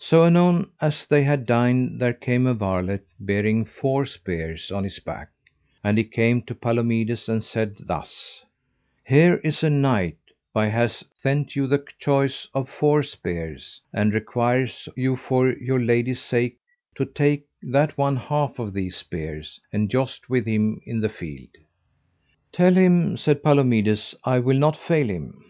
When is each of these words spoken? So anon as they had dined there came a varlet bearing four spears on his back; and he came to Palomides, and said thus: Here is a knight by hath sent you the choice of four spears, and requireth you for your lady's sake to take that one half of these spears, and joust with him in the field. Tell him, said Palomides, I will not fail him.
So 0.00 0.24
anon 0.24 0.70
as 0.80 1.06
they 1.06 1.22
had 1.22 1.46
dined 1.46 2.00
there 2.00 2.12
came 2.12 2.48
a 2.48 2.52
varlet 2.52 3.06
bearing 3.20 3.64
four 3.64 4.04
spears 4.06 4.72
on 4.72 4.82
his 4.82 4.98
back; 4.98 5.28
and 5.84 5.96
he 5.96 6.02
came 6.02 6.42
to 6.46 6.54
Palomides, 6.56 7.28
and 7.28 7.44
said 7.44 7.76
thus: 7.86 8.44
Here 9.04 9.36
is 9.44 9.62
a 9.62 9.70
knight 9.70 10.16
by 10.52 10.66
hath 10.66 11.04
sent 11.14 11.54
you 11.54 11.68
the 11.68 11.84
choice 12.00 12.48
of 12.52 12.68
four 12.68 13.04
spears, 13.04 13.80
and 13.92 14.12
requireth 14.12 14.88
you 14.96 15.14
for 15.14 15.52
your 15.52 15.78
lady's 15.80 16.20
sake 16.20 16.56
to 16.96 17.04
take 17.06 17.46
that 17.62 17.96
one 17.96 18.16
half 18.16 18.58
of 18.58 18.72
these 18.72 18.96
spears, 18.96 19.60
and 19.72 19.88
joust 19.92 20.28
with 20.28 20.44
him 20.44 20.80
in 20.84 20.98
the 20.98 21.08
field. 21.08 21.50
Tell 22.50 22.74
him, 22.74 23.16
said 23.16 23.44
Palomides, 23.44 24.16
I 24.24 24.40
will 24.40 24.58
not 24.58 24.76
fail 24.76 25.06
him. 25.08 25.44